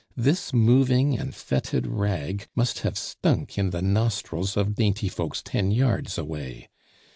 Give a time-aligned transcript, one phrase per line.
[0.17, 5.69] This moving and fetid rag must have stunk in the nostrils of dainty folks ten
[5.69, 6.69] yards away.